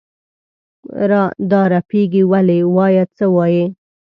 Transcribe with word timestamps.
دا 1.49 1.61
رپېږې 1.73 2.23
ولې؟ 2.31 2.59
وایه 2.75 3.03
څه 3.15 3.25
وایې؟ 3.35 3.65